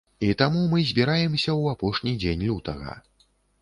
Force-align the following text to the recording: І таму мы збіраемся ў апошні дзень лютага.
І 0.27 0.29
таму 0.39 0.63
мы 0.71 0.79
збіраемся 0.93 1.51
ў 1.53 1.63
апошні 1.77 2.19
дзень 2.25 2.45
лютага. 2.51 3.01